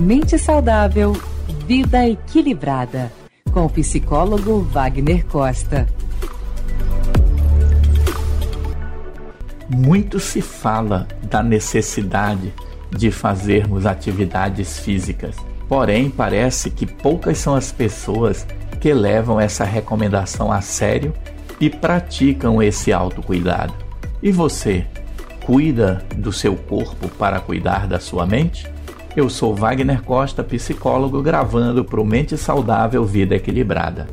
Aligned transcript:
Mente 0.00 0.38
saudável, 0.38 1.12
vida 1.66 2.08
equilibrada. 2.08 3.12
Com 3.52 3.66
o 3.66 3.68
psicólogo 3.68 4.62
Wagner 4.62 5.26
Costa. 5.26 5.86
Muito 9.68 10.18
se 10.18 10.40
fala 10.40 11.06
da 11.24 11.42
necessidade 11.42 12.50
de 12.90 13.10
fazermos 13.10 13.84
atividades 13.84 14.78
físicas. 14.78 15.36
Porém, 15.68 16.08
parece 16.08 16.70
que 16.70 16.86
poucas 16.86 17.36
são 17.36 17.54
as 17.54 17.70
pessoas 17.70 18.46
que 18.80 18.94
levam 18.94 19.38
essa 19.38 19.64
recomendação 19.64 20.50
a 20.50 20.62
sério 20.62 21.12
e 21.60 21.68
praticam 21.68 22.62
esse 22.62 22.90
autocuidado. 22.90 23.74
E 24.22 24.32
você, 24.32 24.86
cuida 25.44 26.02
do 26.16 26.32
seu 26.32 26.56
corpo 26.56 27.06
para 27.06 27.38
cuidar 27.38 27.86
da 27.86 28.00
sua 28.00 28.24
mente? 28.24 28.66
Eu 29.16 29.28
sou 29.28 29.56
Wagner 29.56 30.02
Costa, 30.02 30.44
psicólogo, 30.44 31.20
gravando 31.20 31.84
para 31.84 32.00
o 32.00 32.04
Mente 32.04 32.36
Saudável 32.36 33.04
Vida 33.04 33.34
Equilibrada. 33.34 34.06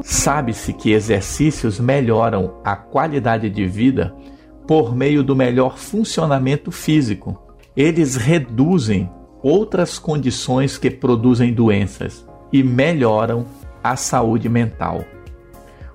Sabe-se 0.00 0.72
que 0.72 0.92
exercícios 0.92 1.78
melhoram 1.78 2.54
a 2.64 2.74
qualidade 2.74 3.50
de 3.50 3.66
vida 3.66 4.14
por 4.66 4.96
meio 4.96 5.22
do 5.22 5.36
melhor 5.36 5.76
funcionamento 5.76 6.70
físico. 6.70 7.38
Eles 7.76 8.16
reduzem 8.16 9.10
outras 9.42 9.98
condições 9.98 10.78
que 10.78 10.90
produzem 10.90 11.52
doenças 11.52 12.26
e 12.50 12.62
melhoram 12.62 13.44
a 13.84 13.96
saúde 13.96 14.48
mental. 14.48 15.04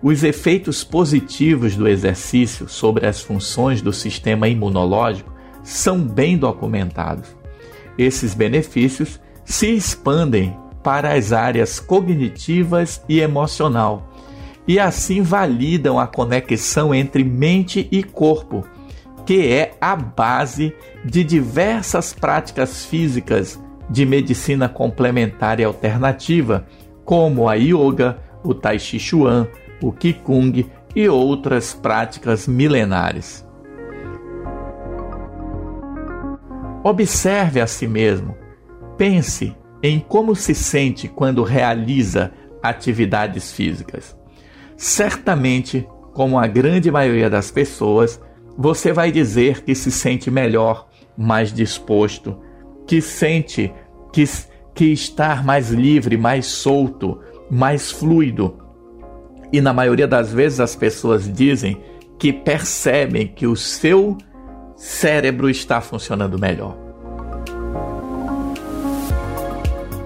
Os 0.00 0.22
efeitos 0.22 0.84
positivos 0.84 1.74
do 1.74 1.88
exercício 1.88 2.68
sobre 2.68 3.06
as 3.06 3.20
funções 3.20 3.82
do 3.82 3.92
sistema 3.92 4.48
imunológico 4.48 5.32
são 5.62 6.00
bem 6.00 6.38
documentados. 6.38 7.36
Esses 7.96 8.32
benefícios 8.32 9.20
se 9.44 9.66
expandem 9.74 10.56
para 10.84 11.14
as 11.14 11.32
áreas 11.32 11.80
cognitivas 11.80 13.02
e 13.08 13.20
emocional, 13.20 14.08
e 14.68 14.78
assim 14.78 15.20
validam 15.20 15.98
a 15.98 16.06
conexão 16.06 16.94
entre 16.94 17.24
mente 17.24 17.88
e 17.90 18.02
corpo, 18.04 18.64
que 19.26 19.48
é 19.48 19.76
a 19.80 19.96
base 19.96 20.72
de 21.04 21.24
diversas 21.24 22.12
práticas 22.12 22.84
físicas 22.84 23.58
de 23.90 24.06
medicina 24.06 24.68
complementar 24.68 25.58
e 25.58 25.64
alternativa, 25.64 26.66
como 27.04 27.48
a 27.48 27.54
yoga, 27.54 28.18
o 28.44 28.54
tai 28.54 28.78
chi 28.78 28.98
chuan, 29.00 29.48
o 29.82 29.92
qigong 29.92 30.66
e 30.94 31.08
outras 31.08 31.74
práticas 31.74 32.46
milenares. 32.46 33.46
Observe 36.82 37.60
a 37.60 37.66
si 37.66 37.86
mesmo. 37.86 38.36
Pense 38.96 39.54
em 39.82 40.00
como 40.00 40.34
se 40.34 40.54
sente 40.54 41.08
quando 41.08 41.42
realiza 41.42 42.32
atividades 42.62 43.52
físicas. 43.52 44.16
Certamente, 44.76 45.86
como 46.12 46.38
a 46.38 46.46
grande 46.46 46.90
maioria 46.90 47.28
das 47.28 47.50
pessoas, 47.50 48.20
você 48.56 48.92
vai 48.92 49.12
dizer 49.12 49.62
que 49.62 49.74
se 49.74 49.90
sente 49.90 50.30
melhor, 50.30 50.88
mais 51.16 51.52
disposto, 51.52 52.38
que 52.86 53.00
sente 53.00 53.72
que, 54.12 54.24
que 54.74 54.86
estar 54.86 55.44
mais 55.44 55.70
livre, 55.70 56.16
mais 56.16 56.46
solto, 56.46 57.20
mais 57.50 57.90
fluido. 57.90 58.67
E 59.52 59.60
na 59.60 59.72
maioria 59.72 60.06
das 60.06 60.32
vezes 60.32 60.60
as 60.60 60.76
pessoas 60.76 61.32
dizem 61.32 61.80
que 62.18 62.32
percebem 62.32 63.26
que 63.26 63.46
o 63.46 63.56
seu 63.56 64.18
cérebro 64.76 65.48
está 65.48 65.80
funcionando 65.80 66.38
melhor. 66.38 66.76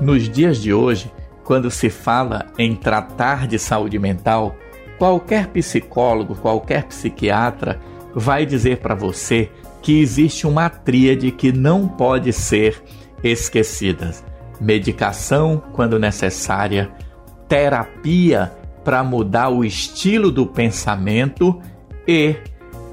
Nos 0.00 0.28
dias 0.28 0.58
de 0.58 0.72
hoje, 0.72 1.12
quando 1.44 1.70
se 1.70 1.90
fala 1.90 2.46
em 2.58 2.74
tratar 2.74 3.46
de 3.46 3.58
saúde 3.58 3.98
mental, 3.98 4.54
qualquer 4.98 5.48
psicólogo, 5.48 6.36
qualquer 6.36 6.84
psiquiatra 6.84 7.80
vai 8.14 8.44
dizer 8.44 8.78
para 8.78 8.94
você 8.94 9.50
que 9.82 10.00
existe 10.00 10.46
uma 10.46 10.68
tríade 10.68 11.30
que 11.30 11.52
não 11.52 11.88
pode 11.88 12.32
ser 12.32 12.82
esquecida: 13.22 14.12
medicação 14.60 15.62
quando 15.72 15.98
necessária, 15.98 16.90
terapia 17.48 18.52
para 18.88 19.04
mudar 19.04 19.50
o 19.50 19.66
estilo 19.66 20.30
do 20.30 20.46
pensamento 20.46 21.60
e 22.06 22.36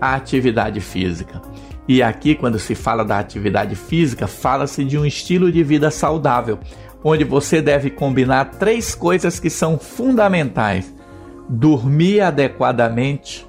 a 0.02 0.14
atividade 0.14 0.82
física. 0.82 1.42
E 1.88 2.04
aqui, 2.04 2.36
quando 2.36 2.60
se 2.60 2.76
fala 2.76 3.06
da 3.06 3.18
atividade 3.18 3.78
física, 3.78 4.28
fala-se 4.28 4.84
de 4.84 4.98
um 4.98 5.06
estilo 5.06 5.50
de 5.50 5.64
vida 5.64 5.90
saudável 5.90 6.60
onde 7.02 7.24
você 7.24 7.62
deve 7.62 7.90
combinar 7.90 8.44
três 8.60 8.94
coisas 8.94 9.40
que 9.40 9.50
são 9.50 9.80
fundamentais: 9.80 10.94
dormir 11.48 12.20
adequadamente, 12.20 13.48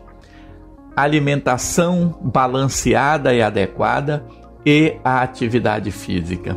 alimentação 0.94 2.16
balanceada 2.22 3.34
e 3.34 3.42
adequada 3.42 4.24
e 4.64 4.94
a 5.02 5.20
atividade 5.20 5.90
física. 5.90 6.56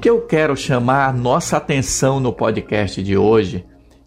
Que 0.00 0.08
eu 0.08 0.22
quero 0.22 0.56
chamar 0.56 1.10
a 1.10 1.12
nossa 1.12 1.58
atenção 1.58 2.18
no 2.18 2.32
podcast 2.32 3.02
de 3.02 3.18
hoje 3.18 3.66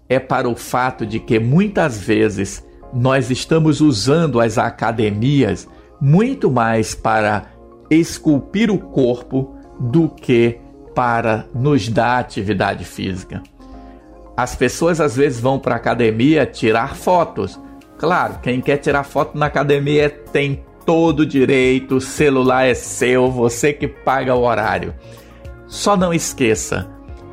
é 0.09 0.19
para 0.19 0.49
o 0.49 0.55
fato 0.55 1.05
de 1.05 1.19
que 1.19 1.37
muitas 1.37 1.99
vezes 1.99 2.65
nós 2.91 3.29
estamos 3.29 3.79
usando 3.79 4.41
as 4.41 4.57
academias 4.57 5.67
muito 6.01 6.49
mais 6.49 6.95
para 6.95 7.45
esculpir 7.91 8.71
o 8.71 8.79
corpo 8.79 9.55
do 9.79 10.09
que 10.09 10.59
para 10.95 11.45
nos 11.53 11.87
dar 11.87 12.17
atividade 12.17 12.85
física. 12.85 13.43
As 14.35 14.55
pessoas 14.55 14.99
às 14.99 15.15
vezes 15.15 15.39
vão 15.39 15.59
para 15.59 15.75
a 15.75 15.77
academia 15.77 16.43
tirar 16.43 16.95
fotos. 16.95 17.59
Claro, 17.99 18.39
quem 18.41 18.61
quer 18.61 18.77
tirar 18.77 19.03
foto 19.03 19.37
na 19.37 19.45
academia 19.45 20.09
tem 20.09 20.63
todo 20.87 21.23
direito, 21.23 21.97
o 21.97 22.01
celular 22.01 22.65
é 22.65 22.73
seu, 22.73 23.29
você 23.29 23.71
que 23.71 23.87
paga 23.87 24.33
o 24.33 24.41
horário. 24.41 24.95
Só 25.67 25.95
não 25.97 26.13
esqueça 26.13 26.87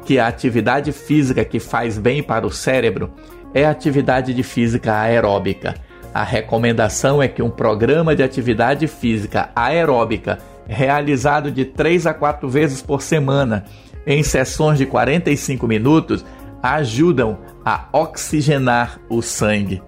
que 0.05 0.19
a 0.19 0.27
atividade 0.27 0.93
física 0.93 1.45
que 1.45 1.61
faz 1.61 1.99
bem 1.99 2.23
para 2.23 2.47
o 2.47 2.51
cérebro 2.51 3.13
é 3.55 3.65
a 3.65 3.71
atividade 3.71 4.33
de 4.33 4.43
física 4.43 4.99
aeróbica. 5.01 5.75
A 6.13 6.25
recomendação 6.25 7.23
é 7.23 7.29
que 7.29 7.43
um 7.43 7.51
programa 7.51 8.17
de 8.17 8.23
atividade 8.23 8.87
física 8.87 9.51
aeróbica 9.55 10.39
realizado 10.67 11.51
de 11.51 11.65
3 11.65 12.07
a 12.07 12.15
4 12.15 12.49
vezes 12.49 12.81
por 12.81 13.03
semana, 13.03 13.65
em 14.07 14.23
sessões 14.23 14.79
de 14.79 14.87
45 14.87 15.67
minutos, 15.67 16.25
ajudam 16.63 17.39
a 17.65 17.89
oxigenar 17.93 19.01
o 19.09 19.21
sangue. 19.21 19.83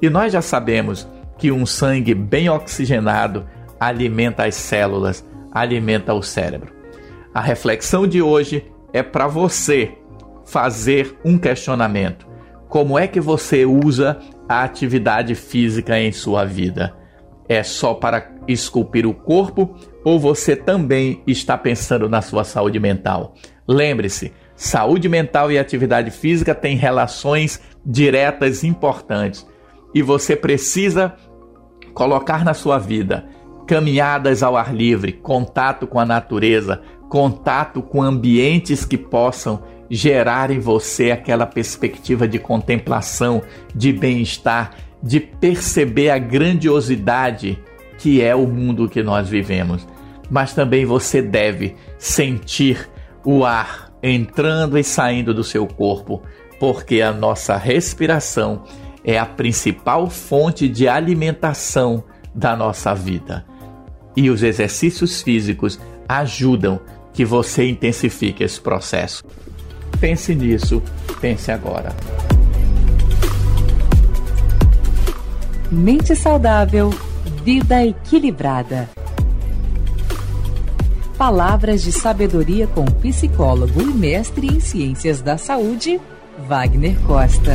E 0.00 0.10
nós 0.10 0.32
já 0.32 0.42
sabemos 0.42 1.08
que 1.38 1.50
um 1.50 1.64
sangue 1.64 2.14
bem 2.14 2.48
oxigenado 2.48 3.46
alimenta 3.78 4.44
as 4.44 4.54
células, 4.54 5.24
alimenta 5.52 6.12
o 6.14 6.22
cérebro. 6.22 6.75
A 7.36 7.40
reflexão 7.42 8.06
de 8.06 8.22
hoje 8.22 8.64
é 8.94 9.02
para 9.02 9.26
você 9.26 9.92
fazer 10.46 11.18
um 11.22 11.36
questionamento. 11.36 12.26
Como 12.66 12.98
é 12.98 13.06
que 13.06 13.20
você 13.20 13.66
usa 13.66 14.18
a 14.48 14.62
atividade 14.62 15.34
física 15.34 16.00
em 16.00 16.10
sua 16.12 16.46
vida? 16.46 16.96
É 17.46 17.62
só 17.62 17.92
para 17.92 18.32
esculpir 18.48 19.06
o 19.06 19.12
corpo 19.12 19.76
ou 20.02 20.18
você 20.18 20.56
também 20.56 21.22
está 21.26 21.58
pensando 21.58 22.08
na 22.08 22.22
sua 22.22 22.42
saúde 22.42 22.80
mental? 22.80 23.34
Lembre-se, 23.68 24.32
saúde 24.54 25.06
mental 25.06 25.52
e 25.52 25.58
atividade 25.58 26.10
física 26.10 26.54
têm 26.54 26.74
relações 26.74 27.60
diretas 27.84 28.64
importantes 28.64 29.46
e 29.94 30.00
você 30.00 30.34
precisa 30.34 31.14
colocar 31.92 32.46
na 32.46 32.54
sua 32.54 32.78
vida 32.78 33.28
caminhadas 33.66 34.42
ao 34.42 34.56
ar 34.56 34.74
livre, 34.74 35.12
contato 35.12 35.86
com 35.86 35.98
a 35.98 36.06
natureza, 36.06 36.80
contato 37.08 37.82
com 37.82 38.02
ambientes 38.02 38.84
que 38.84 38.98
possam 38.98 39.62
gerar 39.88 40.50
em 40.50 40.58
você 40.58 41.10
aquela 41.10 41.46
perspectiva 41.46 42.26
de 42.26 42.38
contemplação, 42.38 43.42
de 43.74 43.92
bem-estar, 43.92 44.74
de 45.02 45.20
perceber 45.20 46.10
a 46.10 46.18
grandiosidade 46.18 47.58
que 47.98 48.20
é 48.20 48.34
o 48.34 48.46
mundo 48.46 48.88
que 48.88 49.02
nós 49.02 49.28
vivemos 49.28 49.86
mas 50.30 50.52
também 50.52 50.84
você 50.84 51.22
deve 51.22 51.76
sentir 51.98 52.88
o 53.24 53.44
ar 53.44 53.92
entrando 54.02 54.78
e 54.78 54.84
saindo 54.84 55.32
do 55.32 55.42
seu 55.42 55.66
corpo, 55.66 56.22
porque 56.60 57.00
a 57.00 57.12
nossa 57.12 57.56
respiração 57.56 58.64
é 59.04 59.18
a 59.18 59.26
principal 59.26 60.08
fonte 60.08 60.68
de 60.68 60.88
alimentação 60.88 62.04
da 62.34 62.56
nossa 62.56 62.94
vida. 62.94 63.44
E 64.16 64.30
os 64.30 64.42
exercícios 64.42 65.22
físicos 65.22 65.78
ajudam 66.08 66.80
que 67.16 67.24
você 67.24 67.66
intensifique 67.66 68.44
esse 68.44 68.60
processo. 68.60 69.24
Pense 69.98 70.34
nisso, 70.34 70.82
pense 71.18 71.50
agora. 71.50 71.96
Mente 75.72 76.14
saudável, 76.14 76.92
vida 77.42 77.82
equilibrada. 77.84 78.86
Palavras 81.16 81.82
de 81.82 81.90
sabedoria 81.90 82.66
com 82.66 82.84
psicólogo 82.84 83.80
e 83.80 83.86
mestre 83.86 84.48
em 84.48 84.60
ciências 84.60 85.22
da 85.22 85.38
saúde, 85.38 85.98
Wagner 86.46 87.00
Costa. 87.06 87.54